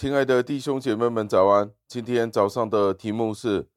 [0.00, 1.72] 亲爱的弟兄姐妹们，早安！
[1.88, 3.68] 今天早上的题目是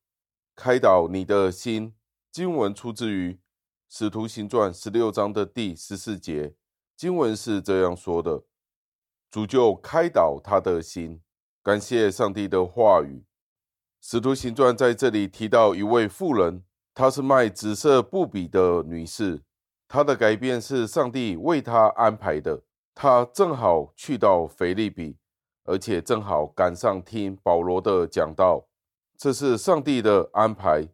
[0.55, 1.95] 开导你的心。
[2.31, 3.31] 经文出自于
[3.89, 6.53] 《使徒行传》十六章的第十四节。
[6.95, 8.43] 经文是这样说的
[9.31, 11.19] ：“主就开导他的心。”
[11.63, 13.23] 感谢上帝的话语。
[13.99, 16.63] 《使徒行传》在这里提到一位妇人，
[16.93, 19.41] 她是卖紫色布匹的女士。
[19.87, 22.61] 她的改变是上帝为她安排的。
[22.93, 25.17] 她正好去到腓立比。
[25.71, 28.67] 而且正好赶上听保罗的讲道，
[29.17, 30.85] 这是上帝的安排，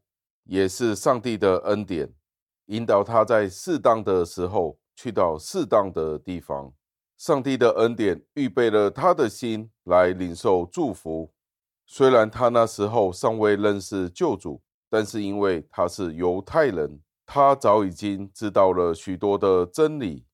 [0.44, 2.13] 也是上帝的恩典，
[2.67, 6.72] 引导他在适当的时候去到适当的地方。
[7.17, 11.33] 上帝的恩典预备了他的心来领受祝福。
[11.88, 14.61] 虽然他那时候尚未认识救主，
[14.92, 20.28] 但是因为他是犹太人，他早已经知道了许多的真理，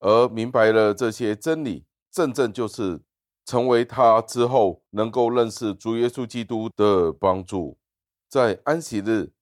[0.00, 3.00] 而明白了这些真理，正正就是。
[3.44, 7.76] 成为他之后能够认识主耶稣基督的帮助。
[8.28, 9.32] 在安息日，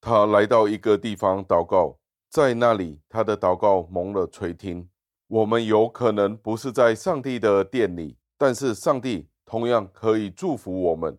[0.00, 1.98] 他来到一个地方祷告，
[2.30, 4.88] 在那里他的祷告蒙了垂听。
[5.26, 11.18] 我们有可能不是在上帝的殿里，但是上帝同样可以祝福我们。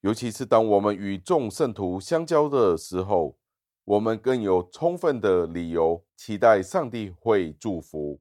[0.00, 3.38] 尤其是当我们与众圣徒相交的时候，
[3.84, 8.20] 我们更有充分的理由期待上帝会祝福。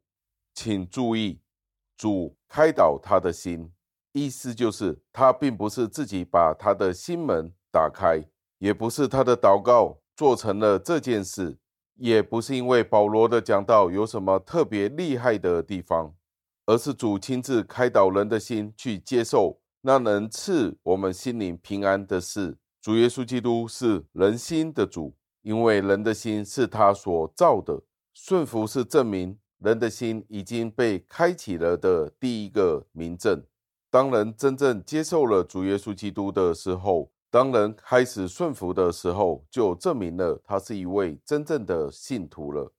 [0.54, 1.40] 请注意。
[1.98, 3.72] 主开导他的心，
[4.12, 8.22] 意思就是他并不是自己把他的心门打开，
[8.58, 11.58] 也不是他的祷告做成了这件事，
[11.96, 16.14] 也不是因为保罗的讲道有什么特别厉害的地方，
[16.66, 22.58] 而是主亲自开导人的心去接受那能赐我们心灵平安的事。
[22.82, 27.82] 主耶稣基督是人心的主，因为人的心是他所造的，
[28.14, 29.38] 顺服是证明。
[29.64, 33.42] 人的心已经被开启了的第一个明证。
[33.90, 42.74] 当人真正接受了主耶稣基督的时候，当人开始顺服的时候，就证明了他是一位真正的信徒了。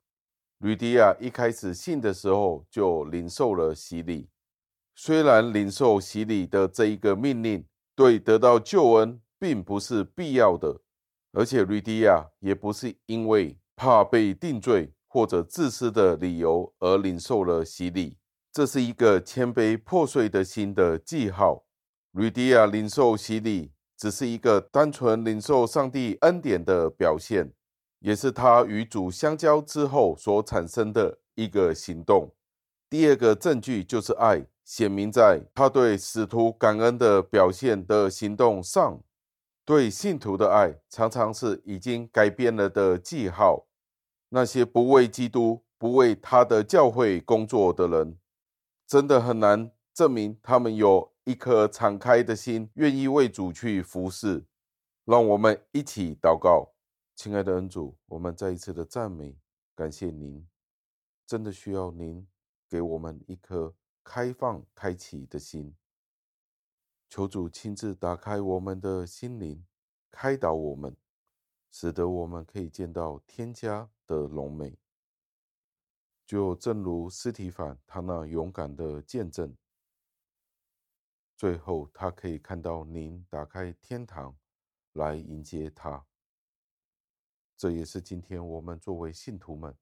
[0.58, 4.28] 吕迪亚一开始信的时候就领受了洗礼，
[4.94, 7.64] 虽然领受洗礼的这一个命令
[7.94, 10.80] 对得到救恩并不是必要的，
[11.32, 14.94] 而且吕迪亚也不是因为怕被定罪。
[15.14, 18.16] 或者自私的理由而领受了洗礼，
[18.52, 21.64] 这是一个谦卑破碎的心的记号。
[22.10, 27.52] 吕迪亚领受洗礼，只是一个单纯领受上帝恩典的表现，
[28.00, 32.34] 也是他与主相交之后所产生的一个行动。
[32.91, 39.00] 第二个证据就是爱，显明在他对使徒感恩的表现的行动上。
[39.64, 43.69] 对信徒的爱，常常是已经改变了的记号。
[44.34, 48.18] 那些不为基督、不为他的教会工作的人，
[48.84, 54.44] 真的很难证明他们有一颗敞开的心，愿意为主去服侍。
[55.04, 56.74] 让我们一起祷告，
[57.14, 59.38] 亲爱的恩主，我们再一次的赞美，
[59.76, 60.44] 感谢您，
[61.24, 62.26] 真的需要您
[62.68, 63.72] 给我们一颗
[64.02, 65.72] 开放、开启的心。
[67.08, 69.64] 求主亲自打开我们的心灵，
[70.10, 70.96] 开导我们。
[71.76, 74.78] 使得我们可以见到天家的荣美，
[76.24, 79.52] 就正如斯提凡他那勇敢的见证，
[81.36, 84.38] 最后他可以看到您打开天堂
[84.92, 86.06] 来迎接他。
[87.56, 89.76] 这也是今天我们作为信徒们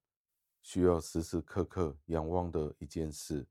[0.63, 3.45] 需要时时刻刻仰望的一件事。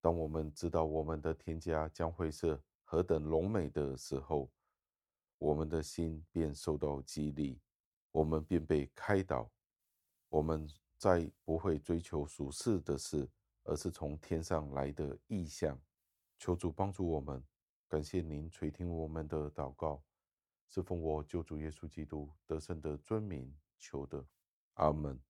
[0.00, 4.50] 当我们知道我们的天家将会是何等荣美的时候，
[5.44, 7.60] 我们的心便受到激励，
[8.12, 9.50] 我们便被开导，
[10.30, 10.66] 我们
[10.96, 13.28] 再不会追求俗世的事，
[13.64, 15.78] 而是从天上来的意象。
[16.38, 17.44] 求主帮助我们，
[17.86, 20.02] 感谢您垂听我们的祷告，
[20.70, 24.24] 是奉我救主耶稣基督得胜的尊名求的，
[24.76, 25.20] 阿门。